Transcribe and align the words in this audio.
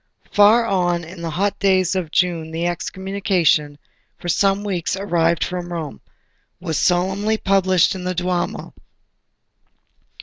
Far 0.31 0.65
on 0.65 1.03
in 1.03 1.21
the 1.21 1.29
hot 1.29 1.59
days 1.59 1.93
of 1.95 2.09
June 2.09 2.49
the 2.49 2.65
Excommunication, 2.65 3.77
for 4.17 4.29
some 4.29 4.63
weeks 4.63 4.97
arrived 4.97 5.43
from 5.43 5.71
Rome, 5.71 6.01
was 6.59 6.79
solemnly 6.79 7.37
published 7.37 7.93
in 7.93 8.03
the 8.03 8.15
Duomo. 8.15 8.73